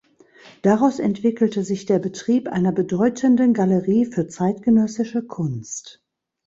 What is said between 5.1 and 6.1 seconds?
Kunst.